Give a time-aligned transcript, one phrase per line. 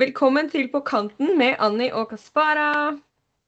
[0.00, 2.94] Velkommen til På kanten med Annie og Kaspara.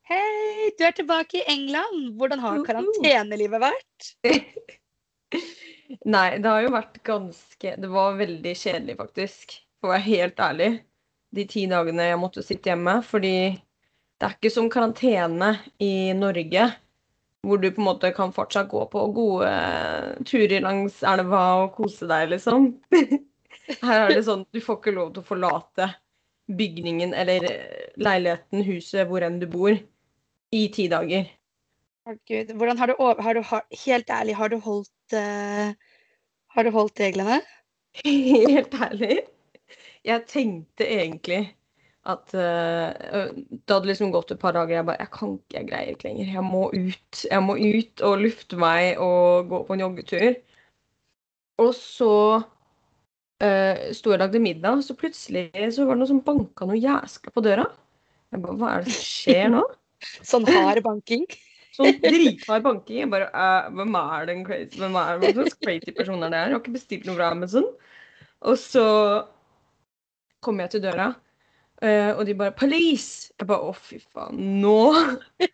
[0.04, 2.10] Hei, du er tilbake i England.
[2.20, 4.08] Hvordan har karantenelivet vært?
[6.12, 9.56] Nei, det har jo vært ganske Det var veldig kjedelig, faktisk.
[9.80, 10.68] For å være helt ærlig.
[11.32, 12.98] De ti dagene jeg måtte sitte hjemme.
[13.00, 16.68] Fordi det er ikke som karantene i Norge.
[17.48, 19.56] Hvor du på en måte kan fortsatt gå på gode
[20.28, 22.74] turer langs elva og kose deg, liksom.
[23.88, 25.92] Her er det sånn du får ikke lov til å forlate
[26.58, 27.46] bygningen eller
[28.00, 29.76] leiligheten, huset, hvor enn du bor,
[30.52, 31.30] i ti dager.
[32.06, 32.48] Herregud.
[32.48, 33.42] Gud, hvordan har du, har du
[33.84, 35.70] Helt ærlig, har du holdt uh,
[36.50, 37.40] Har du holdt reglene?
[38.04, 39.20] Helt ærlig.
[40.04, 41.56] Jeg tenkte egentlig
[42.02, 44.74] at uh, Det hadde liksom gått et par dager.
[44.74, 46.32] Jeg bare Jeg kan ikke, jeg greier ikke lenger.
[46.32, 47.24] Jeg må ut.
[47.30, 50.34] Jeg må ut og lufte meg og gå på en joggetur.
[51.62, 52.42] Og så
[53.42, 57.34] uh, sto og lagde middag, så plutselig så var det noe som banka noe jæskla
[57.34, 57.66] på døra.
[58.32, 59.62] Jeg bare Hva er det som skjer nå?
[60.32, 61.26] Sånn hard banking?
[61.76, 63.02] Sånn drithard banking.
[63.04, 66.40] Jeg bare uh, Hvem er den crazy Hvem er hva slags crazy person er det
[66.40, 66.50] her?
[66.50, 67.68] Jeg har ikke bestilt noe fra Amazon.
[68.42, 68.86] Og så
[70.42, 71.12] kommer jeg til døra,
[71.84, 74.40] uh, og de bare 'Police!' Jeg bare 'Å, fy faen.
[74.62, 74.90] Nå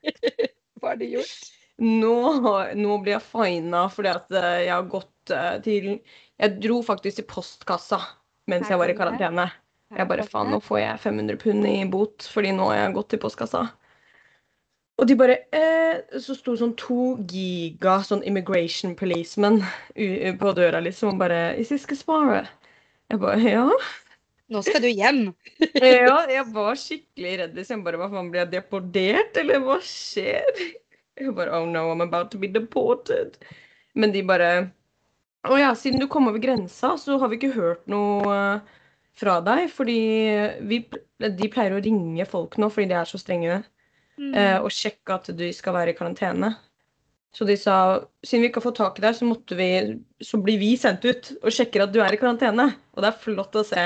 [0.80, 1.52] Hva har de gjort?
[1.78, 2.14] Nå,
[2.74, 5.92] nå blir jeg fina fordi at jeg har gått til
[6.38, 7.98] Jeg dro faktisk til postkassa
[8.48, 9.48] mens jeg var i karantene.
[9.96, 13.10] Jeg bare faen, nå får jeg 500 pund i bot, fordi nå har jeg gått
[13.12, 13.62] til postkassa.
[14.98, 19.60] Og de bare eh, Så sto sånn to giga sånn immigration policemen
[19.94, 22.44] på døra, liksom, og bare Is this Gaspara?
[23.08, 23.66] Jeg bare Ja.
[24.48, 25.34] Nå skal du hjem.
[25.76, 27.56] Ja, jeg var skikkelig redd.
[27.58, 27.82] Liksom.
[27.82, 30.62] Jeg bare, Hva faen, blir jeg deportert, eller hva skjer?
[31.20, 33.36] Jeg bare Oh no, I'm about to be deported.
[33.94, 34.50] Men de bare
[35.46, 38.78] Å ja, siden du kom over grensa, så har vi ikke hørt noe eh,
[39.18, 39.68] fra deg.
[39.70, 39.98] Fordi
[40.66, 40.80] vi,
[41.22, 43.62] de pleier å ringe folk nå fordi de er så strenge,
[44.18, 44.32] Mm.
[44.34, 46.48] eh, og sjekke at de skal være i karantene.
[47.30, 49.68] Så de sa siden vi ikke har fått tak i deg, så, vi,
[50.26, 52.66] så blir vi sendt ut og sjekker at du er i karantene.
[52.96, 53.84] Og det er flott å se.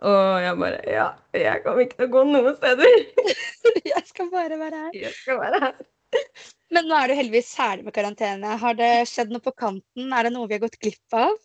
[0.00, 2.96] Og jeg bare Ja, jeg kommer ikke til å gå noen steder.
[3.92, 4.96] Jeg skal bare være her.
[4.96, 5.76] Jeg skal være her.
[6.74, 8.56] Men nå er du heldigvis ferdig med karantene.
[8.60, 10.08] Har det skjedd noe på kanten?
[10.10, 11.36] Er det noe vi har gått glipp av?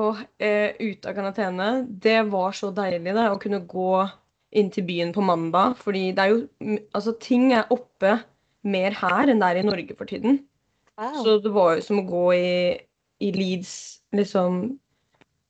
[0.00, 3.92] Og eh, ute av karantene, det var så deilig det, å kunne gå
[4.56, 5.76] inn til byen på mandag.
[5.80, 8.16] Fordi det er jo Altså, ting er oppe
[8.62, 10.40] mer her enn det er i Norge for tiden.
[10.96, 12.54] Så det var jo som å gå i,
[13.24, 13.74] i Leeds,
[14.14, 14.64] liksom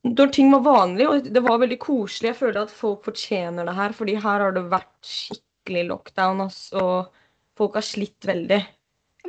[0.02, 2.32] Når ting var vanlig, og det var veldig koselig.
[2.32, 6.82] Jeg føler at folk fortjener det her, fordi her har det vært skikkelig lockdown, Altså,
[6.82, 7.21] og
[7.58, 8.60] folk har slitt veldig.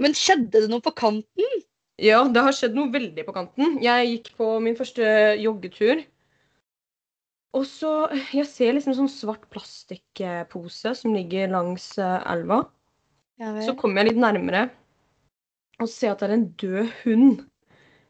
[0.01, 1.61] Men skjedde det noe på kanten?
[2.01, 3.78] Ja, det har skjedd noe veldig på kanten.
[3.84, 5.06] Jeg gikk på min første
[5.41, 6.01] joggetur.
[7.53, 7.91] Og så
[8.34, 12.63] Jeg ser liksom en sånn svart plastikkpose som ligger langs eh, elva.
[13.61, 14.69] Så kommer jeg litt nærmere
[15.81, 17.41] og ser at det er en død hund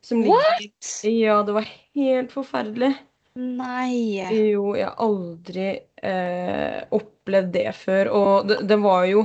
[0.03, 0.89] som ligger What?
[1.07, 2.91] Ja, det var helt forferdelig.
[3.39, 4.19] Nei.
[4.51, 5.69] Jo, jeg har aldri
[6.05, 8.11] eh, opplevd det før.
[8.13, 9.23] Og det, det var jo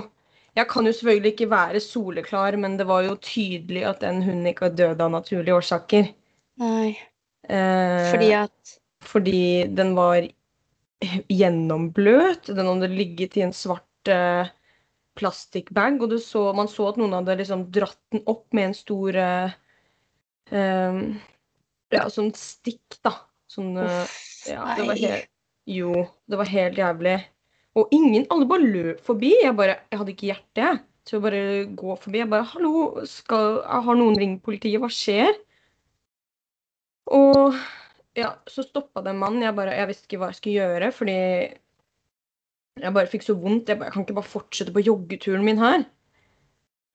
[0.59, 4.49] Jeg kan jo selvfølgelig ikke være soleklar, men det var jo tydelig at den hunden
[4.51, 6.11] ikke var død av naturlige årsaker.
[6.59, 6.97] Nei.
[7.49, 10.27] Eh, Fordi at fordi den var
[11.31, 12.51] gjennombløt.
[12.51, 14.51] Den hadde ligget i en svart eh,
[15.19, 19.19] plastikkbag, og så, man så at noen hadde liksom dratt den opp med en stor
[19.23, 19.57] eh,
[20.53, 21.01] eh,
[21.95, 23.15] Ja, sånn stikk, da.
[23.49, 24.21] Sånn eh, Uff,
[24.51, 25.31] Ja, det var helt
[25.69, 27.19] Jo, det var helt jævlig.
[27.78, 29.34] Og ingen Alle bare løp forbi.
[29.43, 30.71] Jeg bare Jeg hadde ikke hjerte.
[31.09, 31.43] Til å bare
[31.78, 32.19] gå forbi.
[32.21, 34.81] Jeg bare 'Hallo, skal, har noen ringt politiet?
[34.82, 35.38] Hva skjer?'
[37.08, 37.55] Og
[38.19, 39.41] ja, så stoppa det en mann.
[39.43, 41.19] Jeg bare Jeg visste ikke hva jeg skulle gjøre, fordi
[42.79, 43.69] jeg bare fikk så vondt.
[43.69, 45.85] Jeg, bare, jeg kan ikke bare fortsette på joggeturen min her.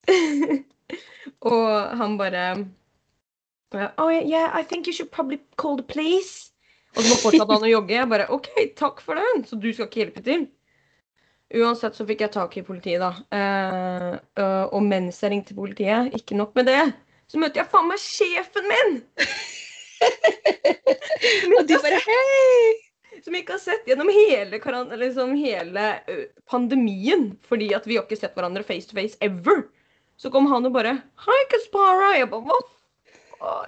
[1.54, 2.68] og han bare
[3.98, 6.52] Oh, yeah, I think you should probably call the police.
[6.94, 7.96] Og så fortsatte han å jogge.
[7.96, 10.46] Jeg bare OK, takk for den, så du skal ikke hjelpe til.
[11.54, 13.12] Uansett så fikk jeg tak i politiet, da.
[13.30, 16.82] Uh, og mens jeg ringte politiet, ikke nok med det,
[17.30, 18.96] så møtte jeg faen meg sjefen min!
[21.58, 22.74] Og du bare Hei!
[23.24, 24.60] Som ikke har sett gjennom hele,
[25.00, 25.84] liksom hele
[26.50, 27.30] pandemien.
[27.48, 29.64] Fordi at vi har ikke sett hverandre face to face ever.
[30.20, 32.12] Så kom han og bare Hei, Kaspara!
[32.18, 32.60] Jeg bare Hva?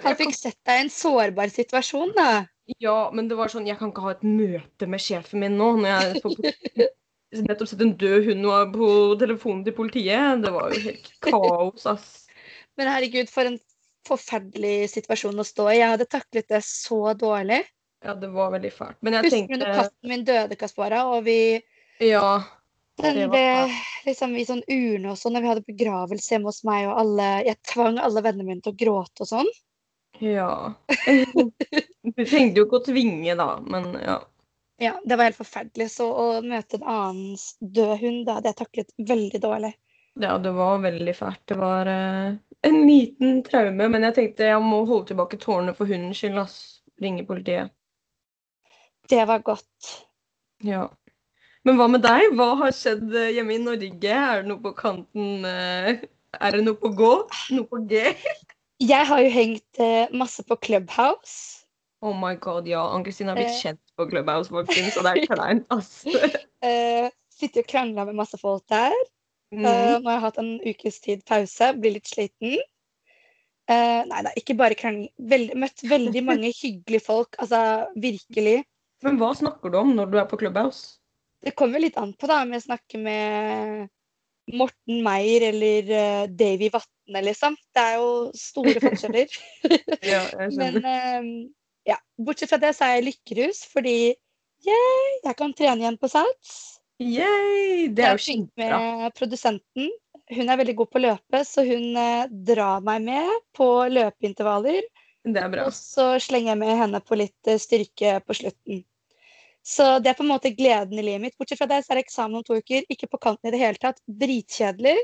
[0.04, 2.44] Han fikk sett deg i en sårbar situasjon, da.
[2.82, 5.72] Ja, men det var sånn Jeg kan ikke ha et møte med sjefen min nå
[5.80, 6.88] når jeg
[7.44, 8.90] nettopp sett en død hund på
[9.20, 10.42] telefonen til politiet.
[10.44, 12.10] Det var jo helt kaos, ass.
[12.76, 13.58] Men herregud, for en
[14.06, 15.80] forferdelig situasjon å stå i.
[15.80, 17.62] Jeg hadde taklet det så dårlig.
[18.04, 18.98] Ja, det var veldig fælt.
[19.00, 21.40] Men jeg Husker du tenkte når katten min døde, Kaspara, og vi
[22.04, 22.44] Ja.
[22.96, 23.68] Den ble
[24.06, 27.26] liksom i sånn urne og sånn, og vi hadde begravelse hjemme hos meg, og alle
[27.44, 29.50] Jeg tvang alle vennene mine til å gråte og sånn.
[30.24, 30.74] Ja.
[32.06, 34.20] Du trengte jo ikke å tvinge, da, men ja.
[34.82, 35.88] Ja, det var helt forferdelig.
[35.94, 39.72] Så å møte en annens død hund, det hadde jeg taklet veldig dårlig.
[40.20, 41.42] Ja, det var veldig fælt.
[41.48, 42.36] Det var eh,
[42.68, 46.58] en liten traume, men jeg tenkte jeg må holde tilbake tårene for hundens skyld, ass.
[47.00, 47.72] Ringe politiet.
[49.08, 49.90] Det var godt.
[50.64, 50.86] Ja.
[51.66, 52.30] Men hva med deg?
[52.38, 54.12] Hva har skjedd eh, hjemme i Norge?
[54.16, 56.04] Er det noe på kanten eh,
[56.40, 57.12] Er det noe på gå?
[57.52, 58.00] Noe på G?
[58.80, 61.65] Jeg har jo hengt eh, masse på Clubhouse.
[62.04, 62.82] Oh my god, ja.
[62.92, 63.60] Ann-Kristin har blitt Eh.
[63.62, 66.04] kjent på Clubhouse, folkens, og det er kleint, ass.
[66.62, 68.94] Eh, Sitter og krangler med masse folk der.
[69.52, 69.64] Mm.
[69.64, 72.56] Eh, nå har jeg hatt en ukes tid pause, blir litt sliten.
[73.68, 75.10] Eh, nei, da, ikke bare krangling.
[75.18, 77.36] Veld, møtt veldig mange hyggelige folk.
[77.42, 77.60] Altså
[77.96, 78.62] virkelig.
[79.04, 80.98] Men hva snakker du om når du er på Clubhouse?
[81.44, 83.88] Det kommer litt an på da, om jeg snakker med
[84.56, 87.56] Morten Meyer eller uh, Davy Vatne, liksom.
[87.74, 88.08] Det er jo
[88.38, 89.36] store forskjeller.
[90.06, 90.80] Ja, jeg skjønner.
[90.80, 91.28] Men eh,
[91.86, 93.98] ja, bortsett fra det så er jeg lykkerus, fordi
[94.66, 96.56] yay, jeg kan trene igjen på Sats.
[97.02, 97.88] Yay!
[97.92, 98.66] Det er jo kjempebra.
[98.66, 98.80] Jeg har kjempebra.
[99.02, 99.90] med produsenten.
[100.36, 104.88] Hun er veldig god på å løpe, så hun eh, drar meg med på løpeintervaller.
[105.26, 105.66] Det er bra.
[105.68, 108.82] Og så slenger jeg med henne på litt eh, styrke på slutten.
[109.66, 111.36] Så det er på en måte gleden i livet mitt.
[111.38, 112.86] Bortsett fra det så er det eksamen om to uker.
[112.90, 113.98] Ikke på kanten i det hele tatt.
[114.06, 114.94] Dritkjedelig.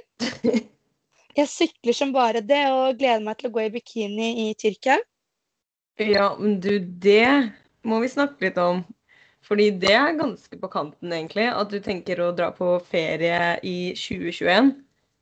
[1.38, 5.00] Jeg sykler som bare det og gleder meg til å gå i bikini i Tyrkia.
[6.00, 7.50] Ja, men du, det
[7.84, 8.82] må vi snakke litt om.
[9.42, 11.48] Fordi det er ganske på kanten, egentlig.
[11.50, 14.70] At du tenker å dra på ferie i 2021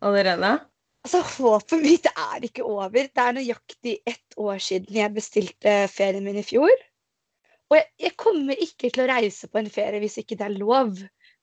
[0.05, 0.59] allerede.
[1.07, 3.09] Altså, Håpet mitt er ikke over.
[3.09, 6.75] Det er nøyaktig ett år siden jeg bestilte ferien min i fjor.
[7.71, 10.61] Og jeg, jeg kommer ikke til å reise på en ferie hvis ikke det er
[10.61, 11.01] lov.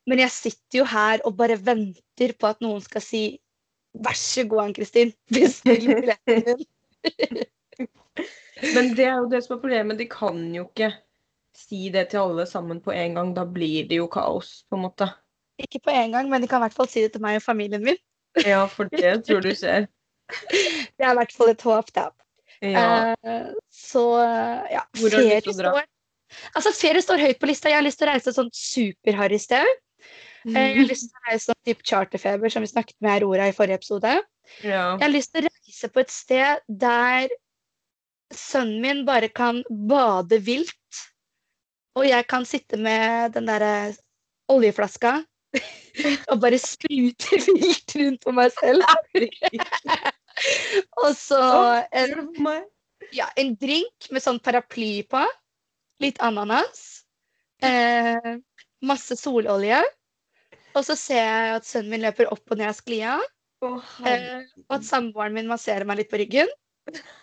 [0.08, 3.26] Men jeg sitter jo her og bare venter på at noen skal si
[3.98, 6.60] Vær så god, Ann-Kristin, bestill billetten din.
[8.74, 9.98] Men det er jo det som er problemet.
[10.00, 10.90] De kan jo ikke
[11.56, 13.32] si det til alle sammen på en gang.
[13.36, 15.10] Da blir det jo kaos, på en måte.
[15.58, 17.46] Ikke på en gang, men de kan i hvert fall si det til meg og
[17.46, 17.98] familien min.
[18.44, 19.88] Ja, for det tror du skjer.
[20.28, 22.10] Det er i hvert fall et håp, da.
[22.62, 23.14] Ja.
[23.22, 24.02] Uh, så
[24.70, 25.72] ja, Hvor har du lyst til å dra?
[25.78, 25.86] står
[26.58, 27.70] Altså, ferie står høyt på lista.
[27.70, 29.68] Jeg har lyst til å reise sånn superharry sted.
[30.44, 30.54] Mm.
[30.54, 33.54] Jeg har lyst til å reise sånn type charterfeber, som vi snakket med Aurora i
[33.56, 34.18] forrige episode.
[34.62, 34.84] ja.
[34.98, 37.32] Jeg har lyst til å reise på et sted der
[38.34, 41.02] sønnen min bare kan bade vilt,
[41.98, 43.92] og jeg kan sitte med den derre
[44.52, 45.18] oljeflaska
[46.30, 48.86] og bare sprute vilt rundt på meg selv.
[51.02, 51.38] Og så
[51.98, 52.12] en,
[53.10, 55.24] ja, en drink med sånn paraply på,
[55.98, 57.02] litt ananas,
[57.58, 58.36] eh,
[58.86, 59.80] masse sololje,
[60.76, 63.16] og så ser jeg at sønnen min løper opp og ned av sklia.
[63.66, 63.82] Oh.
[64.06, 66.54] Eh, og at samboeren min masserer meg litt på ryggen.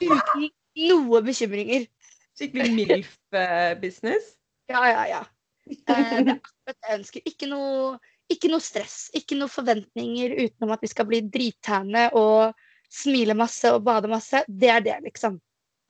[0.03, 1.87] Uten noe bekymringer.
[2.35, 4.33] Skikkelig MILF-business.
[4.71, 5.21] Ja, ja, ja.
[5.69, 7.25] Eh, det er akkurat det jeg ønsker.
[7.31, 7.95] Ikke noe,
[8.31, 12.55] ikke noe stress, ikke noe forventninger utenom at vi skal bli drittæne og
[12.91, 14.43] smile masse og bade masse.
[14.47, 15.39] Det er det, liksom.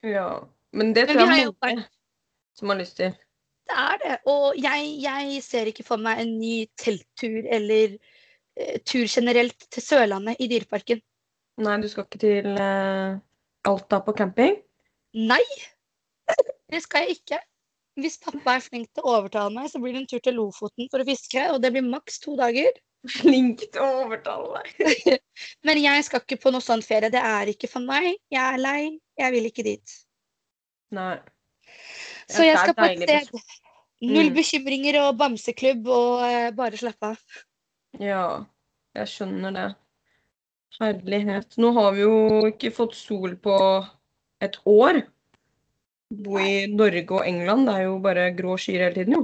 [0.06, 0.30] Ja.
[0.76, 1.86] Men det tror jeg er mange
[2.56, 3.16] som har lyst til.
[3.66, 4.18] Det er det.
[4.30, 9.84] Og jeg, jeg ser ikke for meg en ny telttur eller eh, tur generelt til
[9.84, 11.02] Sørlandet i Dyreparken.
[11.64, 13.18] Nei, du skal ikke til eh,
[13.66, 14.60] Alta på camping?
[15.16, 15.44] Nei,
[16.72, 17.40] det skal jeg ikke.
[17.96, 20.90] Hvis pappa er flink til å overtale meg, så blir det en tur til Lofoten
[20.92, 22.76] for å fiske, og det blir maks to dager.
[23.08, 25.20] Flink til å overtale deg.
[25.68, 27.12] Men jeg skal ikke på noe sånn ferie.
[27.14, 28.18] Det er ikke for meg.
[28.34, 28.82] Jeg er lei.
[29.16, 29.96] Jeg vil ikke dit.
[30.96, 31.16] Nei.
[32.28, 33.40] Så jeg skal på et sted.
[34.04, 34.36] Null Mm.
[34.36, 37.38] bekymringer og bamseklubb og eh, bare slappe av.
[38.02, 38.44] Ja,
[38.98, 39.68] jeg skjønner det.
[40.82, 41.56] Herlighet.
[41.64, 42.18] Nå har vi jo
[42.50, 43.56] ikke fått sol på
[44.44, 45.04] et år.
[46.26, 49.24] Bo i Norge og England, det er jo bare grå skyer hele tiden, jo.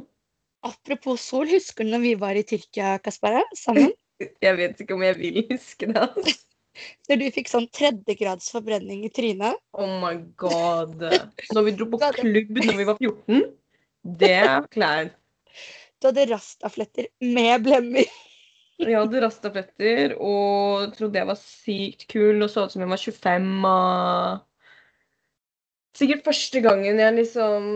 [0.66, 3.92] Apropos sol, husker du når vi var i Tyrkia, Kaspara, sammen?
[4.46, 5.98] Jeg vet ikke om jeg vil huske det.
[5.98, 6.36] altså.
[7.10, 9.58] Når du fikk sånn tredjegrads forbrenning i trynet?
[9.76, 11.02] Oh my god.
[11.52, 13.42] Når vi dro på klubb når vi var 14,
[14.22, 15.10] det er klær.
[16.00, 18.08] Du hadde rastafletter med blemmer.
[18.82, 23.04] Jeg hadde rastafletter og trodde jeg var sykt kul og så ut som jeg var
[23.04, 23.52] 25.
[23.74, 24.48] Og...
[25.98, 27.72] Sikkert første gangen jeg liksom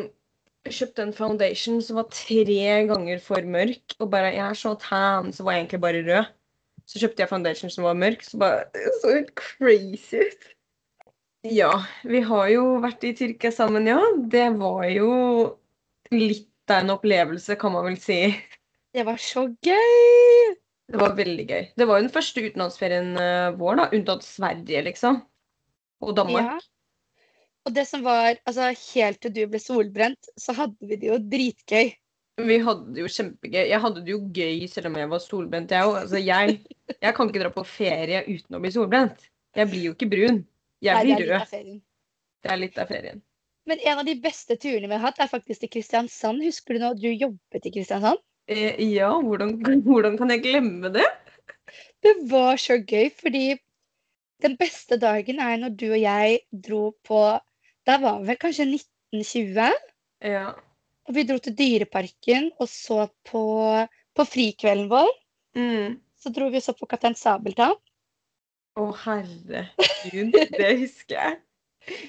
[0.66, 2.56] kjøpte en foundation som var tre
[2.90, 6.34] ganger for mørk, og bare Jeg er så tan, så var jeg egentlig bare rød.
[6.86, 10.52] Så kjøpte jeg foundation som var mørk, så bare Det så helt crazy ut.
[11.46, 11.72] Ja,
[12.04, 14.00] vi har jo vært i Tyrkia sammen, ja.
[14.32, 15.12] Det var jo
[16.14, 18.20] litt av en opplevelse, kan man vel si.
[18.96, 20.56] Det var så gøy!
[20.90, 21.64] Det var veldig gøy.
[21.78, 25.22] Det var jo den første utenlandsferien eh, vår, da, unntatt Sverige, liksom.
[26.06, 26.56] Og Danmark.
[26.56, 26.75] Ja.
[27.66, 31.18] Og det som var, altså helt til du ble solbrent, så hadde vi det jo
[31.18, 31.94] dritgøy.
[32.46, 33.62] Vi hadde det jo kjempegøy.
[33.72, 36.02] Jeg hadde det jo gøy selv om jeg var solbrent, jeg òg.
[36.04, 36.58] Altså, jeg,
[36.94, 39.24] jeg kan ikke dra på ferie uten å bli solbrent.
[39.56, 40.44] Jeg blir jo ikke brun.
[40.84, 41.80] Jeg Nei, det blir litt av rød.
[42.46, 43.24] Det er litt av ferien.
[43.66, 46.44] Men en av de beste turene vi har hatt, er faktisk til Kristiansand.
[46.46, 48.22] Husker du når du jobbet i Kristiansand?
[48.52, 49.56] Eh, ja, hvordan,
[49.88, 51.08] hvordan kan jeg glemme det?
[52.06, 53.56] Det var så gøy, fordi
[54.44, 57.22] den beste dagen er når du og jeg dro på
[57.86, 59.76] Da var vi vel kanskje 1920.
[60.26, 60.48] Ja.
[61.06, 63.44] Og vi dro til Dyreparken og så på,
[64.18, 65.12] på frikvelden vår.
[65.58, 66.00] Mm.
[66.18, 67.76] Så dro vi og så på Kaptein Sabeltann.
[68.76, 70.34] Å, herregud.
[70.60, 71.36] Det husker jeg.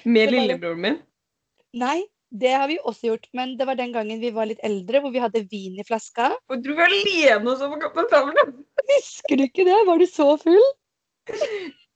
[0.09, 0.97] Med var- lillebroren min.
[1.77, 1.99] Nei,
[2.33, 5.13] det har vi også gjort, men det var den gangen vi var litt eldre, hvor
[5.13, 6.31] vi hadde vin i flaska.
[6.49, 8.57] Og dro vi alene og så på Kaptein Sabeltann?
[8.95, 9.77] Husker du ikke det?
[9.87, 10.67] Var du så full?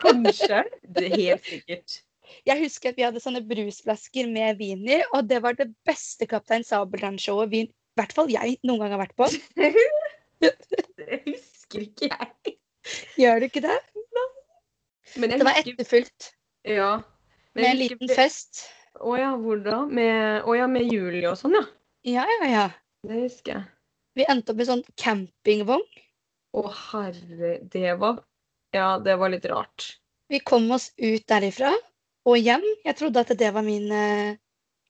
[0.05, 0.63] Kanskje.
[0.85, 1.99] Det er helt sikkert.
[2.47, 6.27] Jeg husker at vi hadde sånne brusflasker med vin i, og det var det beste
[6.29, 9.27] Kaptein Sabeltann-showet vi, i hvert fall jeg, noen gang har vært på.
[10.41, 12.53] Det husker ikke jeg.
[13.19, 13.75] Gjør du ikke det?
[15.21, 16.31] Det var etterfulgt
[16.65, 17.01] Ja.
[17.53, 18.63] Men med en liten det- fest.
[19.01, 19.85] Å ja, hvor da?
[19.85, 21.63] Med, å ja, med Julie og sånn, ja.
[22.07, 22.65] Ja, ja, ja.
[23.07, 23.63] Det husker jeg.
[24.19, 25.85] Vi endte opp med sånn campingvogn.
[26.57, 28.19] Å herre, det var
[28.75, 29.97] Ja, det var litt rart.
[30.31, 31.71] Vi kom oss ut derifra
[32.27, 32.65] og hjem.
[32.85, 34.39] Jeg trodde at det var min eh,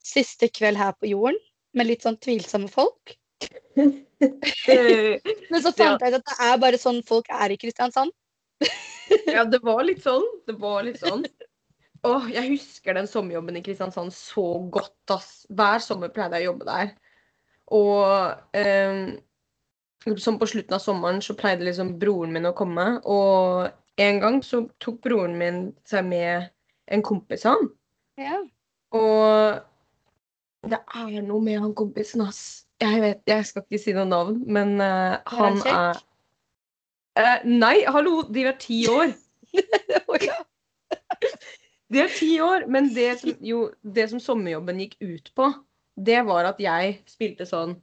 [0.03, 1.39] siste kveld her på jorden,
[1.77, 3.15] med litt sånn tvilsomme folk.
[3.77, 8.11] Men så fant jeg ut at det er bare sånn folk er i Kristiansand.
[9.35, 10.25] ja, det var litt sånn.
[10.47, 11.25] Det var litt sånn.
[12.05, 15.43] Åh, jeg husker den sommerjobben i Kristiansand så godt, ass.
[15.49, 16.93] Hver sommer pleide jeg å jobbe der.
[17.71, 19.03] Og eh,
[20.17, 22.87] som på slutten av sommeren så pleide liksom broren min å komme.
[23.05, 23.69] Og
[24.01, 26.49] en gang så tok broren min seg med
[26.87, 27.69] en kompis av han.
[28.21, 28.39] Ja.
[28.97, 32.65] Og det er noe med han kompisen, ass.
[32.81, 35.99] Jeg vet, jeg skal ikke si noe navn, men uh, han er
[37.19, 39.13] uh, Nei, hallo, de er ti år.
[41.91, 45.49] De er ti år, men det som, jo, det som sommerjobben gikk ut på,
[45.99, 47.73] det var at jeg spilte sånn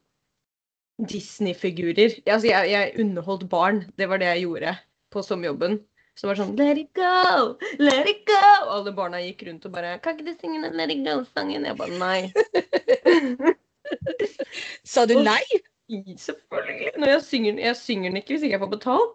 [0.98, 2.16] Disney-figurer.
[2.24, 3.82] Altså, jeg, jeg underholdt barn.
[4.00, 4.72] Det var det jeg gjorde
[5.12, 5.76] på sommerjobben.
[6.18, 7.54] Så det var sånn Let it go!
[7.78, 8.42] Let it go!
[8.64, 11.66] Og alle barna gikk rundt og bare Kan ikke du synge den Let it go-sangen?
[11.68, 13.52] Jeg bare nei.
[14.92, 15.44] Sa du nei?
[15.88, 16.90] Selvfølgelig.
[16.98, 19.14] Når jeg synger, jeg synger den ikke hvis ikke jeg får betalt.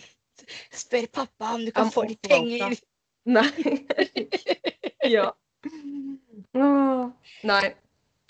[0.80, 2.74] Spør pappa om du kan få litt penger.
[3.28, 3.46] Nei.
[5.14, 5.28] ja.
[6.56, 7.04] Åh,
[7.46, 7.62] Nei.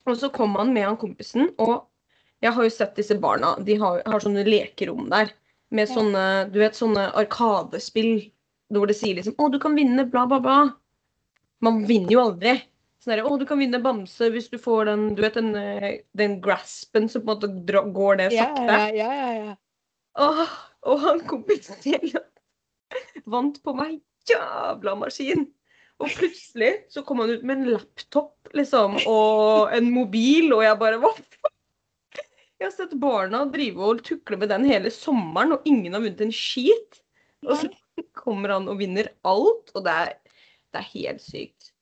[0.05, 1.87] Og så kom han med han kompisen, og
[2.45, 3.55] jeg har jo sett disse barna.
[3.65, 5.33] De har, har sånne lekerom der
[5.71, 8.30] med sånne du vet, sånne arkadespill
[8.75, 10.61] hvor det sier liksom 'Å, du kan vinne', bla, bla, bla.
[11.64, 12.56] Man vinner jo aldri.
[13.00, 16.00] Sånn derre 'Å, du kan vinne bamse hvis du får den du vet, den, eh,
[16.16, 18.68] den graspen som på en måte dra, går det sakte'.
[18.68, 19.56] ja, ja, ja, ja.
[20.16, 20.49] Åh,
[20.87, 22.14] og han kompisen til
[23.35, 25.49] vant på meg jævla maskin.
[26.02, 30.78] Og plutselig så kom han ut med en laptop liksom, og en mobil, og jeg
[30.80, 31.12] bare Hva?
[32.64, 36.23] Jeg har sett barna drive og tukle med den hele sommeren, og ingen har vunnet
[36.25, 37.02] en skit.
[37.44, 37.68] Og så
[38.23, 40.14] kommer han og vinner alt, og det er,
[40.73, 41.75] det er helt sykt.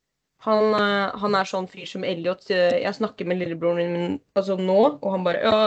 [0.43, 2.49] Han, eh, han er sånn fyr som Elliot.
[2.51, 5.61] eh, Jeg snakker med lillebroren min altså nå, og han bare Ja,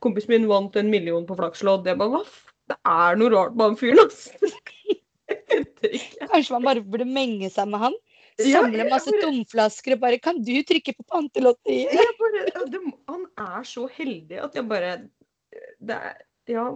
[0.00, 1.84] kompisen min vant en million på flakslodd.
[1.84, 2.22] Jeg bare Hva.
[2.72, 4.32] Det er noe rart med han fyren, altså.
[6.32, 8.00] Kanskje man bare burde menge seg med han?
[8.40, 11.92] Samle masse tomflasker og bare Kan du trykke på pantelotteriet?
[13.38, 14.92] Er så heldig at jeg bare
[15.80, 16.68] Det er Ja.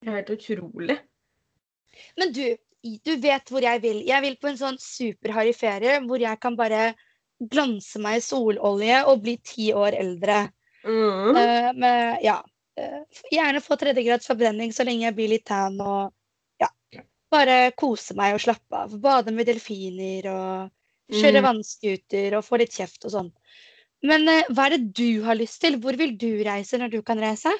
[0.00, 0.96] Det er helt utrolig.
[2.16, 2.44] Men du,
[3.04, 3.98] du vet hvor jeg vil.
[4.08, 6.94] Jeg vil på en sånn superharry ferie hvor jeg kan bare
[7.52, 10.38] glanse meg i sololje og bli ti år eldre.
[10.84, 11.36] Mm.
[11.36, 12.38] Uh, med, ja,
[12.80, 16.14] eh, gjerne få tredjegrads forbrenning så lenge jeg blir litt tan og
[16.60, 16.70] ja,
[17.32, 18.96] bare kose meg og slappe av.
[19.04, 20.72] Bade med delfiner og
[21.12, 21.48] kjøre Mm.
[21.50, 23.30] vannskuter og få litt kjeft og sånn.
[24.06, 25.76] Men eh, hva er det du har lyst til?
[25.82, 27.52] Hvor vil du reise når du kan reise?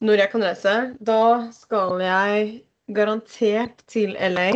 [0.00, 0.74] Når jeg kan reise,
[1.04, 1.16] da
[1.52, 2.44] skal jeg
[2.96, 4.50] garantert til LA.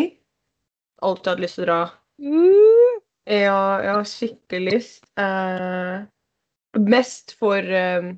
[1.04, 1.80] Alltid hatt lyst til å dra.
[3.28, 5.04] Ja, jeg har skikkelig lyst.
[5.20, 6.06] Eh,
[6.80, 8.08] mest for eh,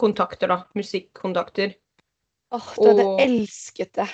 [0.00, 0.58] kontakter, da.
[0.78, 1.76] Musikkontakter.
[2.56, 4.08] Åh, du hadde Og- elsket det.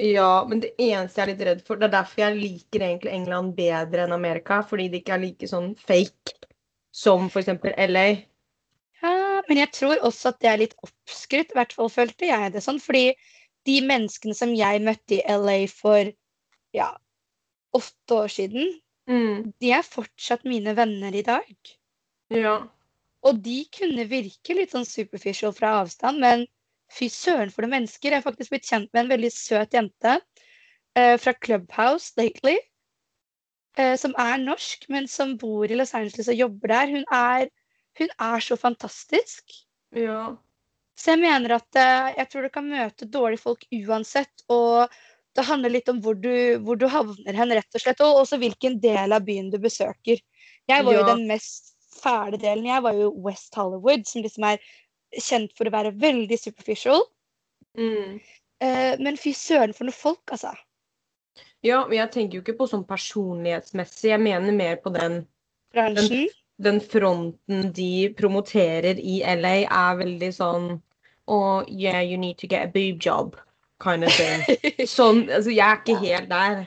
[0.00, 3.10] Ja, men det eneste jeg er litt redd for Det er derfor jeg liker egentlig
[3.12, 4.62] England bedre enn Amerika.
[4.62, 6.36] Fordi det ikke er like sånn fake.
[6.92, 8.06] Som eksempel LA.
[9.00, 12.52] Ja, men jeg tror også at det er litt oppskrytt, i hvert fall følte jeg
[12.52, 12.80] det sånn.
[12.82, 13.14] Fordi
[13.68, 16.10] de menneskene som jeg møtte i LA for
[16.76, 16.92] ja,
[17.76, 18.70] åtte år siden,
[19.10, 19.52] Mm.
[19.58, 21.48] de er fortsatt mine venner i dag.
[22.30, 22.68] Ja.
[23.26, 26.44] Og de kunne virke litt sånn superficial fra avstand, men
[26.94, 28.12] fy søren for noen mennesker.
[28.12, 30.20] Jeg er faktisk blitt kjent med en veldig søt jente
[30.94, 32.56] eh, fra Clubhouse lately.
[33.78, 36.94] Eh, som er norsk, men som bor i Los Angeles og jobber der.
[36.94, 37.50] Hun er,
[37.98, 39.56] hun er så fantastisk.
[39.96, 40.36] Ja.
[41.00, 44.44] Så jeg mener at eh, jeg tror du kan møte dårlige folk uansett.
[44.52, 44.90] Og
[45.36, 46.32] det handler litt om hvor du,
[46.64, 48.02] hvor du havner hen, rett og slett.
[48.04, 50.20] Og også hvilken del av byen du besøker.
[50.70, 52.68] Jeg var jo den mest fæle delen.
[52.68, 54.60] Jeg var jo West Hollywood, som liksom er
[55.18, 57.02] kjent for å være veldig superficial.
[57.78, 58.20] Mm.
[58.62, 60.52] Eh, men fy søren for noen folk, altså.
[61.66, 64.12] Ja, men jeg tenker jo ikke på sånn personlighetsmessig.
[64.14, 65.22] Jeg mener mer på den,
[65.74, 66.30] Bransjen.
[66.62, 70.70] den fronten de promoterer i LA, er veldig sånn
[71.30, 73.36] Oh, yeah, you need to get a boob job,
[73.78, 74.40] kind of thing.
[74.88, 76.64] Sånn, altså, jeg er ikke helt der.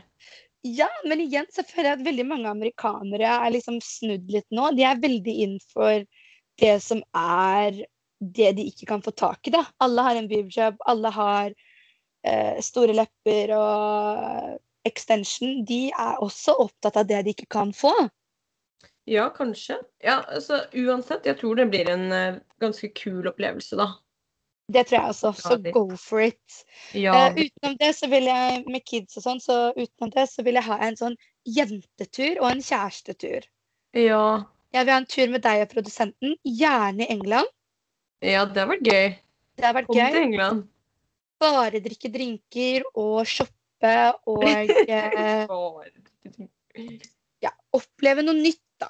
[0.64, 4.70] Ja, men igjen så føler jeg at veldig mange amerikanere er liksom snudd litt nå.
[4.78, 6.06] De er veldig inn for
[6.62, 7.82] det som er
[8.24, 9.66] det de ikke kan få tak i, da.
[9.84, 15.64] Alle har en boobjob, alle har eh, store lepper og extension.
[15.66, 17.94] De er også opptatt av det de ikke kan få.
[19.10, 19.78] Ja, kanskje.
[20.04, 23.90] Ja, altså, uansett, jeg tror det blir en uh, ganske kul opplevelse, da.
[24.72, 25.32] Det tror jeg også.
[25.44, 26.60] Så go for it.
[26.96, 30.46] Ja, Uh, utenom det så vil jeg med kids og sånn, så utenom det så
[30.48, 33.44] vil jeg ha en sånn jentetur og en kjærestetur.
[33.94, 34.24] ja,
[34.74, 37.52] Jeg vil ha en tur med deg og produsenten, gjerne i England.
[38.24, 39.10] ja, det har vært gøy.
[39.60, 40.22] Det har vært Kom til gøy.
[40.24, 40.64] England.
[41.44, 43.52] Bare drikke drinker og shoppe
[43.84, 45.48] og eh,
[47.44, 48.90] ja, oppleve noe nytt, da.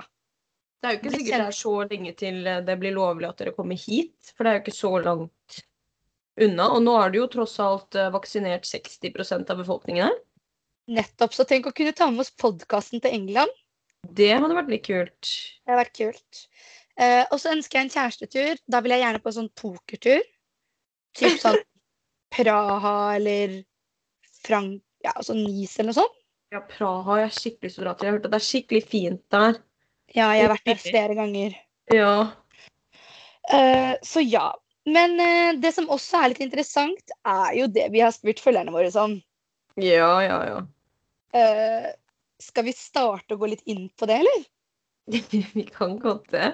[0.83, 3.39] Det er jo ikke sikkert det er så lenge til eh, det blir lovlig at
[3.41, 5.63] dere kommer hit, for det er jo ikke så langt
[6.43, 6.69] unna.
[6.75, 10.21] Og nå er det jo tross alt eh, vaksinert 60% av befolkningen her.
[10.93, 11.35] Nettopp.
[11.35, 13.51] Så tenk å kunne ta med oss podkasten til England.
[14.03, 15.29] Det hadde vært litt kult.
[15.63, 16.45] Det hadde vært kult.
[16.99, 18.63] Eh, og så ønsker jeg en kjærestetur.
[18.69, 20.25] Da vil jeg gjerne på en sånn pokertur.
[21.17, 21.61] Typ sånn
[22.33, 23.61] Praha eller
[24.45, 24.81] Frank...
[25.03, 26.19] Ja, altså Nice eller noe sånt.
[26.53, 28.05] Ja, Praha har jeg skikkelig lyst til å dra til.
[28.05, 29.55] Jeg har hørt at det er skikkelig fint der.
[30.13, 31.55] Ja, jeg har vært der flere ganger.
[31.91, 32.13] Ja.
[33.49, 34.51] Uh, så ja.
[34.85, 38.73] Men uh, det som også er litt interessant, er jo det vi har spurt følgerne
[38.75, 39.17] våre om.
[39.81, 40.59] Ja, ja, ja.
[41.33, 41.89] Uh,
[42.43, 44.45] skal vi starte å gå litt inn på det, eller?
[45.57, 46.53] Vi kan godt det.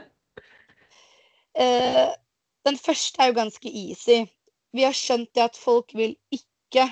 [1.54, 4.24] Den første er jo ganske easy.
[4.74, 6.88] Vi har skjønt det at folk vil ikke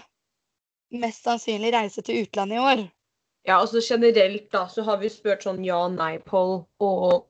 [0.92, 2.84] mest sannsynlig reise til utlandet i år.
[3.48, 7.28] Ja, altså generelt da, så har vi spurt sånn ja-nei-poll og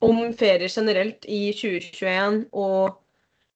[0.00, 2.98] om ferie generelt i 2021, og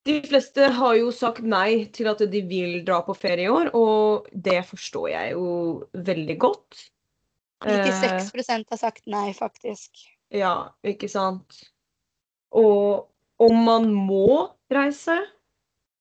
[0.08, 3.70] de fleste har jo sagt nei til at de vil dra på ferie i år,
[3.78, 5.46] og det forstår jeg jo
[5.94, 6.80] veldig godt.
[7.62, 10.02] Eh, 96 har sagt nei, faktisk.
[10.34, 11.62] ja, ikke sant?
[12.50, 13.06] Og
[13.42, 15.20] om man må reise,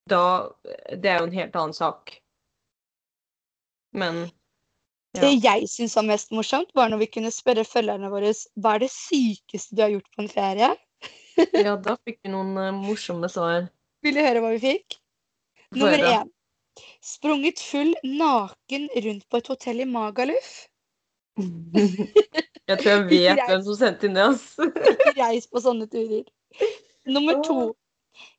[0.10, 0.50] da
[0.90, 2.18] Det er jo en helt annen sak.
[3.92, 4.30] Men
[5.12, 5.26] Ja.
[5.26, 8.30] Det jeg syns var mest morsomt, var når vi kunne spørre følgerne våre
[8.64, 10.70] hva er det sykeste du har gjort på en ferie.
[11.66, 13.66] ja, da fikk vi noen uh, morsomme svar.
[14.06, 14.96] Vil du høre hva vi fikk?
[15.68, 16.22] Få Nummer høre.
[16.22, 16.32] én.
[17.04, 20.54] Sprunget full naken rundt på et hotell i Magaluf.
[22.72, 24.54] Jeg tror jeg vet hvem som sendte inn det, ass.
[24.62, 26.24] Ikke reis på sånne turer.
[27.10, 27.74] Nummer to.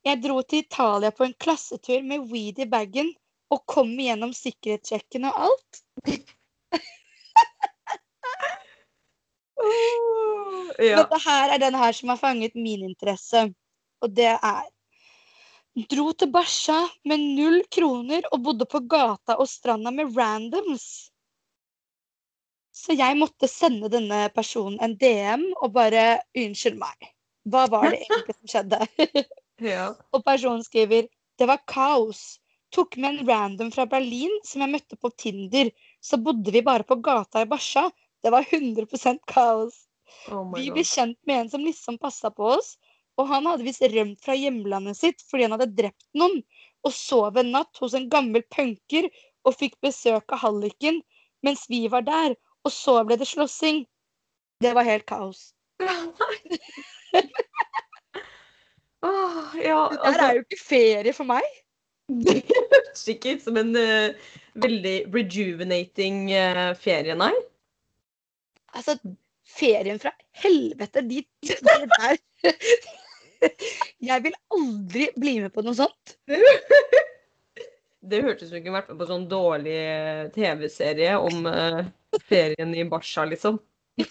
[0.07, 3.11] Jeg dro til Italia på en klassetur med weed i bagen
[3.53, 5.83] og kom gjennom sikkerhetssjekken og alt.
[10.83, 10.97] Ja.
[11.03, 13.45] Dette her er den her som har fanget min interesse,
[14.03, 14.65] og det er
[15.89, 20.85] Dro til Basha med null kroner og bodde på gata og stranda med randoms.
[22.73, 27.09] Så jeg måtte sende denne personen en DM og bare Unnskyld meg.
[27.49, 29.09] Hva var det egentlig som skjedde?
[29.73, 29.89] ja.
[30.13, 32.42] Og personen skriver Det var kaos.
[32.73, 35.71] Tok med en random fra Berlin som jeg møtte på Tinder.
[36.01, 37.91] Så bodde vi bare på gata i Basha.
[38.23, 39.75] Det var 100 kaos.
[40.33, 42.77] Oh Vi ble kjent med en som liksom passa på oss.
[43.21, 46.41] Og han hadde visst rømt fra hjemlandet sitt fordi han hadde drept noen.
[46.83, 49.11] Og sov en natt hos en gammel punker
[49.45, 51.03] og fikk besøk av halliken
[51.45, 52.37] mens vi var der.
[52.65, 53.85] Og så ble det slåssing.
[54.63, 55.51] Det var helt kaos.
[59.03, 61.47] oh, ja, Det der altså, er jo ikke ferie for meg.
[63.15, 67.33] Ikke som en uh, veldig rejuvenating uh, ferie, nei.
[68.73, 68.97] Altså,
[69.49, 72.21] ferien fra helvete dit det der.
[74.09, 76.15] Jeg vil aldri bli med på noe sånt.
[78.03, 81.83] Det hørtes ut som du kunne vært med på sånn dårlig eh, TV-serie om uh,
[82.27, 83.61] ferien i Barca, liksom.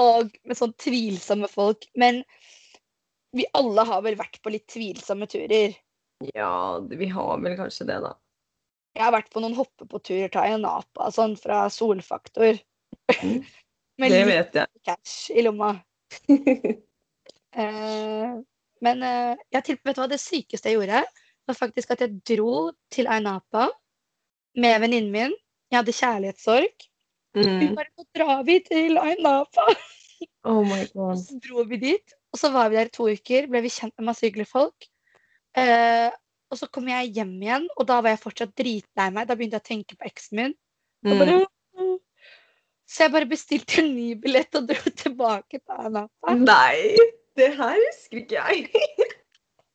[0.00, 1.88] Og med sånn tvilsomme folk.
[1.96, 2.22] Men
[3.36, 5.76] vi alle har vel vært på litt tvilsomme turer.
[6.34, 8.14] Ja, vi har vel kanskje det, da.
[8.96, 12.56] Jeg har vært på noen hoppe på tur til Ayia Napa, sånn fra Solfaktor.
[13.20, 13.42] Mm.
[14.00, 14.68] Med Det vet jeg.
[14.84, 15.74] cash i lomma.
[17.56, 18.32] Eh,
[18.84, 20.98] men eh, jeg vet du hva det sykeste jeg gjorde?
[21.48, 23.38] var faktisk at jeg dro til Ayia
[24.60, 25.34] med venninnen min.
[25.70, 26.84] Jeg hadde kjærlighetssorg.
[27.36, 27.74] Vi Mm.
[27.76, 29.38] bare så drar vi til Ayia
[30.44, 31.16] Oh my god.
[31.24, 33.46] Så dro vi dit, og så var vi der i to uker.
[33.46, 34.86] Ble vi kjent med masse hyggelige folk.
[35.56, 36.08] Eh,
[36.52, 39.26] og så kom jeg hjem igjen, og da var jeg fortsatt dritlei meg.
[39.28, 40.56] Da begynte jeg å tenke på eksen min.
[41.06, 41.44] Bare,
[41.76, 41.98] Mm.
[42.86, 46.34] Så jeg bare bestilte en ny billett og dro tilbake til Anapa.
[46.38, 46.94] Nei,
[47.36, 48.70] det her husker ikke jeg.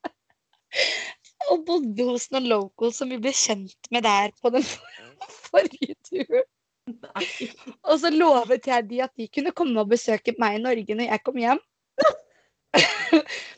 [1.52, 4.66] Og bodde hos noen locals som vi ble kjent med der på den
[5.50, 6.48] forrige turen.
[6.88, 7.26] Nei.
[7.86, 11.12] Og så lovet jeg de at de kunne komme og besøke meg i Norge når
[11.12, 11.62] jeg kom hjem.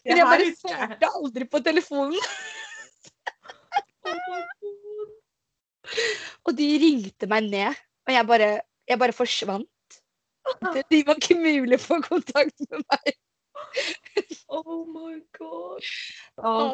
[0.03, 2.23] Men jeg bare svarte aldri på telefonen.
[6.43, 7.75] Og de ringte meg ned,
[8.07, 8.49] og jeg bare,
[8.87, 9.97] jeg bare forsvant.
[10.73, 13.13] Det de var ikke mulig å få kontakt med meg.
[14.51, 15.79] Oh my god.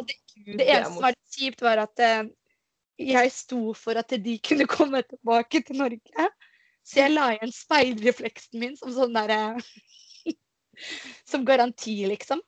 [0.08, 0.16] Det,
[0.58, 2.32] det eneste som var kjipt, var at eh,
[3.00, 6.30] jeg sto for at de kunne komme tilbake til Norge.
[6.84, 9.60] Så jeg la igjen speilrefleksen min som sånn derre
[11.30, 12.42] Som garanti, liksom.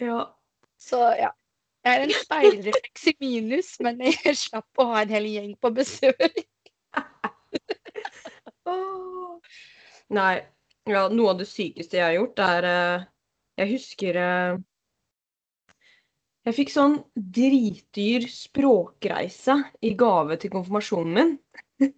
[0.00, 0.20] Ja.
[0.78, 1.32] Så ja.
[1.86, 5.70] Jeg er en speilrefleks i minus, men jeg slapp å ha en hel gjeng på
[5.76, 6.40] besøk.
[8.72, 9.36] oh.
[10.10, 10.34] Nei.
[10.86, 13.06] Ja, noe av det sykeste jeg har gjort, er eh,
[13.58, 14.58] Jeg husker eh,
[16.46, 16.94] Jeg fikk sånn
[17.38, 21.32] dritdyr språkreise i gave til konfirmasjonen min.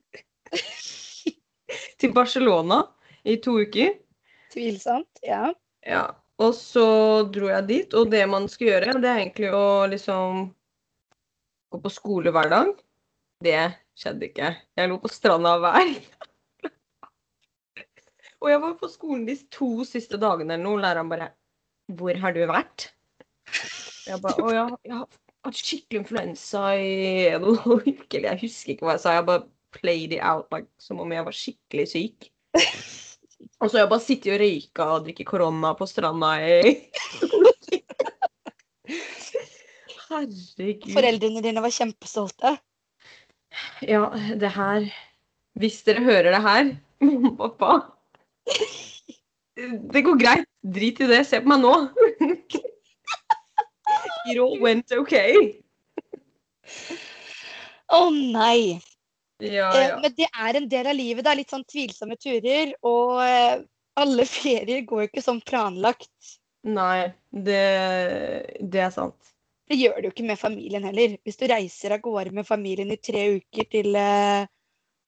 [2.01, 2.81] til Barcelona
[3.29, 3.93] i to uker.
[4.55, 5.21] Tvilsomt.
[5.25, 5.51] Ja.
[5.85, 6.07] Ja.
[6.39, 6.87] Og så
[7.35, 10.45] dro jeg dit, og det man skal gjøre, det er egentlig å liksom
[11.73, 12.71] gå på skole hver dag.
[13.43, 13.59] Det
[13.99, 14.53] skjedde ikke.
[14.79, 15.91] Jeg lå på stranda hver
[18.39, 21.33] Og jeg var på skolen de to siste dagene eller noe, og læreren bare
[21.91, 22.93] 'Hvor har du vært?'
[24.07, 25.09] Jeg bare 'Å, jeg, jeg har
[25.45, 29.01] hatt skikkelig influensa i noen og en halv uke', eller jeg husker ikke hva jeg
[29.01, 29.17] sa.
[29.19, 32.31] Jeg bare played it out like, som om jeg var skikkelig syk.
[33.59, 36.49] Og så har jeg bare sittet og røyka og drikket korona på stranda i
[40.09, 40.89] Herregud.
[40.95, 42.55] Foreldrene dine var kjempestolte.
[43.85, 44.09] Ja,
[44.41, 44.89] det her
[45.59, 46.71] Hvis dere hører det her,
[47.41, 47.73] pappa
[49.93, 50.49] Det går greit.
[50.63, 51.23] Drit i det.
[51.27, 51.75] Se på meg nå.
[54.29, 55.61] It all went okay.
[57.89, 58.79] Å nei!
[59.39, 59.99] Ja, Eh, ja.
[60.03, 61.25] men det er en del av livet.
[61.25, 62.73] Det er litt sånn tvilsomme turer.
[62.83, 63.61] Og eh,
[64.03, 66.11] alle ferier går jo ikke som planlagt.
[66.69, 67.63] Nei, det,
[68.61, 69.35] det er sant.
[69.69, 71.15] Det gjør du ikke med familien heller.
[71.25, 74.47] Hvis du reiser av gårde med familien i tre uker til eh,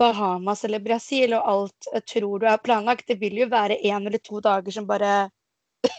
[0.00, 4.20] Bahamas eller Brasil, og alt tror du er planlagt, det vil jo være én eller
[4.22, 5.30] to dager som bare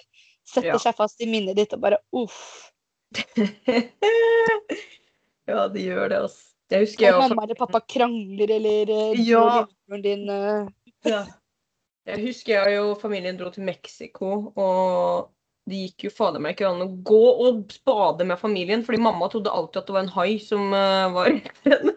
[0.51, 0.79] setter Ja.
[0.81, 2.69] seg fast i minnet ditt og bare uff.
[5.51, 6.47] ja, det gjør det, altså.
[6.71, 9.65] Jeg husker jeg Og mamma eller pappa krangler, eller eh, Ja.
[10.03, 10.69] din uh...
[11.03, 11.25] Ja.
[12.07, 15.31] Jeg husker jeg jo familien dro til Mexico, og
[15.69, 19.29] det gikk jo fader meg ikke an å gå og spade med familien, fordi mamma
[19.29, 21.29] trodde alltid at det var en hai som uh, var
[21.67, 21.93] henne.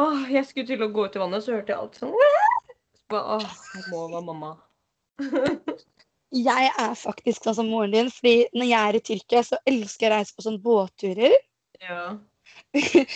[0.00, 2.12] Åh, jeg skulle til å gå ut i vannet, så hørte jeg alt sånn
[3.10, 4.50] Åh, jeg må være mamma.
[6.30, 10.06] Jeg er faktisk sånn som moren din, fordi når jeg er i Tyrkia, så elsker
[10.06, 11.34] jeg å reise på sånne båtturer.
[11.82, 12.04] Ja.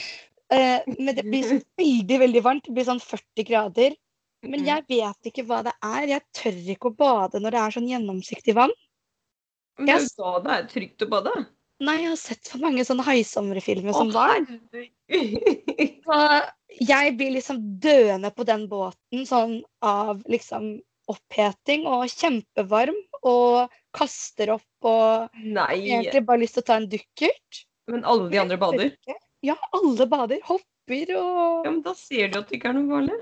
[0.53, 2.67] Eh, men det blir så veldig, veldig varmt.
[2.69, 3.95] Det blir sånn 40 grader.
[4.45, 4.67] Men Mm.
[4.67, 6.05] jeg vet ikke hva det er.
[6.07, 8.71] Jeg tør ikke å bade når det er sånn gjennomsiktig vann.
[9.79, 11.33] Men Jeg sa det er trygt å bade.
[11.81, 14.45] Nei, jeg har sett for mange sånne haisommerfilmer som var.
[16.05, 16.21] Så
[16.85, 20.75] jeg blir liksom døende på den båten sånn av liksom
[21.11, 26.89] oppheting og kjempevarm og kaster opp og Nei, egentlig bare lyst til å ta en
[26.89, 27.65] dukkert.
[27.89, 28.95] men alle de andre bader.
[29.45, 30.41] Ja, alle bader.
[30.49, 33.19] Hopper og Ja, men da ser du at det ikke er noe farlig.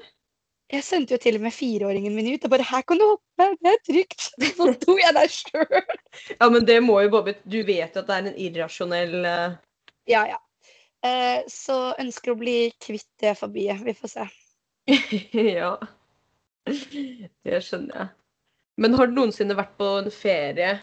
[0.73, 3.49] Jeg sendte jo til og med fireåringen min ut og bare 'Her kan du hoppe,
[3.61, 4.29] det er trygt'.
[4.57, 5.83] Så sto jeg der sjøl.
[6.39, 9.59] Ja, men det må jo bare Du vet jo at det er en irrasjonell eh,
[10.09, 10.39] Ja, ja.
[11.05, 13.83] Eh, så ønsker å bli kvitt det fobiet.
[13.85, 14.29] Vi får se.
[15.59, 15.77] Ja.
[16.65, 18.09] Det skjønner jeg.
[18.79, 20.79] Men har du noensinne vært på en ferie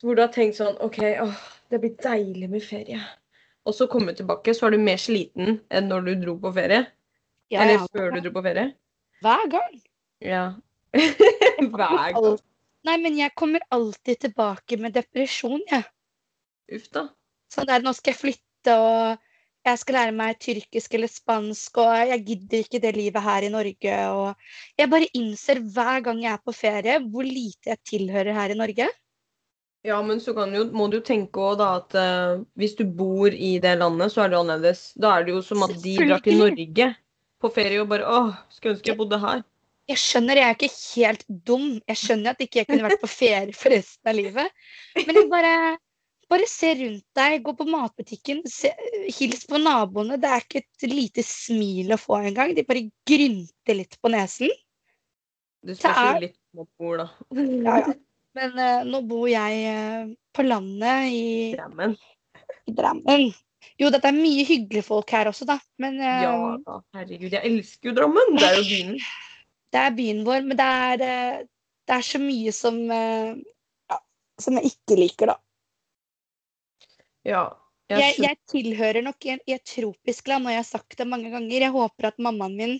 [0.00, 3.00] hvor du har tenkt sånn OK, åh, det blir deilig med ferie.
[3.68, 6.52] Og så kommer du tilbake, så er du mer sliten enn når du dro på
[6.56, 6.84] ferie?
[7.52, 7.86] Ja, Eller ja.
[7.92, 8.70] før du dro på ferie?
[9.24, 9.80] Hver gang.
[10.24, 10.44] Ja.
[10.96, 12.38] Hver gang.
[12.88, 15.84] Nei, men jeg kommer alltid tilbake med depresjon, jeg.
[16.72, 17.10] Uff da.
[17.52, 22.12] Sånn der, nå skal jeg flytte, og jeg skal lære meg tyrkisk eller spansk, og
[22.12, 26.32] jeg gidder ikke det livet her i Norge, og jeg bare innser hver gang jeg
[26.32, 28.88] er på ferie, hvor lite jeg tilhører her i Norge.
[29.86, 32.82] Ja, men så kan jo, må du jo tenke også da at uh, hvis du
[32.84, 34.90] bor i det landet, så er det annerledes.
[35.00, 36.88] Da er det jo som at de drar til Norge
[37.40, 39.40] på ferie og bare åh, skulle ønske jeg bodde her.
[39.88, 41.70] Jeg skjønner, jeg er ikke helt dum.
[41.88, 44.52] Jeg skjønner at ikke jeg kunne vært på ferie for resten av livet.
[45.00, 45.54] Men jeg bare,
[46.30, 48.70] bare se rundt deg, gå på matbutikken, se,
[49.16, 50.20] hils på naboene.
[50.20, 52.52] Det er ikke et lite smil å få engang.
[52.54, 54.52] De bare grynter litt på nesen.
[55.64, 56.38] Det spørs jo er- litt
[56.76, 57.08] hvor, da.
[57.40, 57.96] Ja, ja.
[58.38, 61.22] Men uh, nå bor jeg uh, på landet i,
[61.56, 61.96] Drammen.
[62.68, 63.30] i Drammen.
[63.80, 65.58] Jo, dette er mye hyggelige folk her også, da.
[65.82, 67.32] Men uh, Ja herregud.
[67.32, 68.36] Jeg elsker jo Drammen.
[68.38, 68.92] Det er jo byen.
[69.74, 70.44] det er byen vår.
[70.46, 71.46] Men det er,
[71.88, 73.98] det er så mye som, ja,
[74.40, 75.40] som jeg ikke liker, da.
[77.26, 77.48] Ja.
[77.90, 81.32] Jeg Jeg, jeg tilhører nok i, et tropisk land, og jeg har sagt det mange
[81.32, 81.66] ganger.
[81.66, 82.76] Jeg håper at mammaen min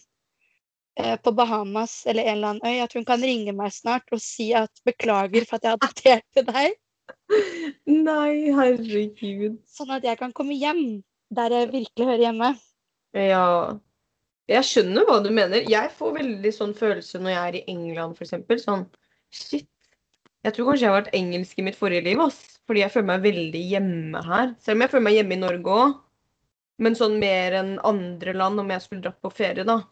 [1.24, 4.50] på Bahamas eller en eller annen øy, at hun kan ringe meg snart og si
[4.56, 6.78] at beklager for at jeg adopterte deg,
[7.90, 9.56] Nei, herregud.
[9.66, 11.00] sånn at jeg kan komme hjem
[11.34, 12.50] der jeg virkelig hører hjemme.
[13.16, 13.46] Ja.
[14.50, 15.62] Jeg skjønner hva du mener.
[15.70, 18.58] Jeg får veldig sånn følelse når jeg er i England, eksempel.
[18.62, 18.86] Sånn
[19.30, 19.68] shit.
[20.42, 22.40] Jeg tror kanskje jeg har vært engelsk i mitt forrige liv, ass.
[22.66, 24.54] Fordi jeg føler meg veldig hjemme her.
[24.62, 25.96] Selv om jeg føler meg hjemme i Norge òg.
[26.80, 29.82] Men sånn mer enn andre land, om jeg skulle dratt på ferie, da.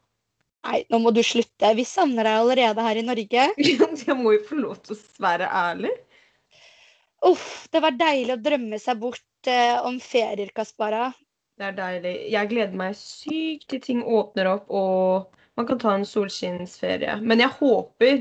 [0.67, 1.71] Nei, nå må du slutte.
[1.79, 3.47] Vi savner deg allerede her i Norge.
[4.09, 5.95] Jeg må jo få lov til å være ærlig.
[7.29, 11.09] Uff, det var deilig å drømme seg bort eh, om ferier, Kaspara.
[11.59, 12.15] Det er deilig.
[12.31, 17.17] Jeg gleder meg sykt til ting åpner opp og man kan ta en solskinnsferie.
[17.27, 18.21] Men jeg håper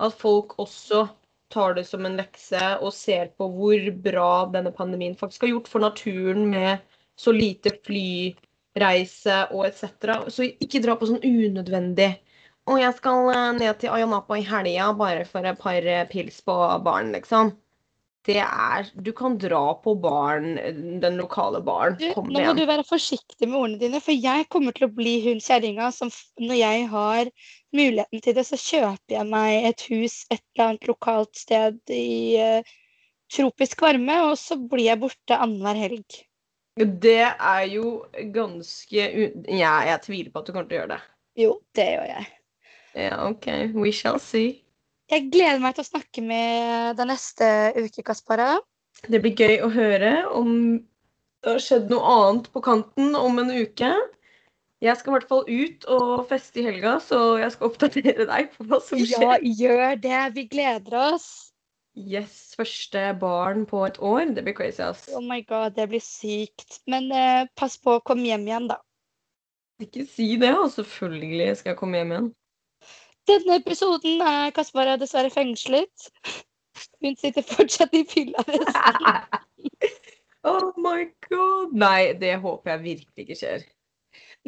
[0.00, 1.04] at folk også
[1.52, 5.68] tar det som en lekse og ser på hvor bra denne pandemien faktisk har gjort
[5.68, 6.80] for naturen med
[7.20, 7.74] så lite
[8.74, 10.28] flyreise og etc.
[10.30, 12.12] Så ikke dra på sånn unødvendig.
[12.70, 16.40] Og jeg skal eh, ned til Ayanapa i helga bare for et par eh, pils
[16.46, 17.54] på baren, liksom.
[18.28, 20.58] Det er Du kan dra på baren,
[21.00, 21.96] den lokale baren.
[22.12, 22.34] Kom igjen.
[22.34, 22.58] nå må igjen.
[22.58, 26.12] du være forsiktig med ordene dine, for jeg kommer til å bli hun kjerringa som
[26.38, 27.30] når jeg har
[27.72, 32.36] muligheten til det, så kjøper jeg meg et hus et eller annet lokalt sted i
[32.36, 32.74] uh,
[33.32, 36.20] tropisk varme, og så blir jeg borte annenhver helg.
[36.78, 38.04] Det er jo
[38.34, 39.06] ganske.
[39.48, 41.00] Ja, jeg tviler på at du kommer til å gjøre det.
[41.40, 42.28] Jo, det gjør jeg.
[42.94, 43.48] Ja, OK.
[43.74, 44.60] We shall see.
[45.10, 48.54] Jeg gleder meg til å snakke med deg neste uke, Kaspara.
[49.10, 50.52] Det blir gøy å høre om
[51.40, 53.90] det har skjedd noe annet på kanten om en uke.
[54.80, 58.52] Jeg skal i hvert fall ut og feste i helga, så jeg skal oppdatere deg
[58.54, 59.24] på hva som skjer.
[59.26, 60.20] Ja, gjør det.
[60.36, 61.49] Vi gleder oss.
[62.00, 64.32] Yes, første barn på et år.
[64.34, 65.08] Det blir crazy, ass.
[65.12, 66.80] Oh my god, det blir sykt.
[66.90, 68.78] Men eh, pass på å komme hjem igjen, da.
[69.80, 72.30] Ikke si det, og selvfølgelig skal jeg komme hjem igjen.
[73.28, 76.10] Denne episoden er Kaspara dessverre fengslet.
[77.04, 78.80] Hun sitter fortsatt i fyllearrest.
[80.50, 81.76] oh my god.
[81.76, 83.68] Nei, det håper jeg virkelig ikke skjer.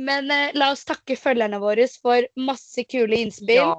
[0.01, 3.61] Men eh, la oss takke følgerne våre for masse kule innspill.
[3.61, 3.73] Ja,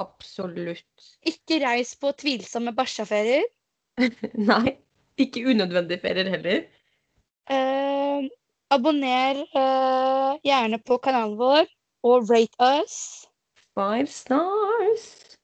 [0.00, 1.08] absolutt.
[1.26, 3.44] Ikke reis på tvilsomme bæsjaferier.
[4.50, 4.76] Nei,
[5.20, 6.62] ikke unødvendige ferier heller.
[7.50, 8.30] Eh,
[8.72, 11.68] abonner eh, gjerne på kanalen vår,
[12.02, 12.96] og rate us.
[13.74, 15.36] Five stars.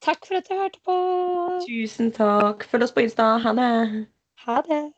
[0.00, 0.96] Takk for at du hørte på.
[1.68, 2.64] Tusen takk.
[2.64, 3.34] Følg oss på Insta.
[3.44, 4.06] Ha det.
[4.46, 4.84] Ha det.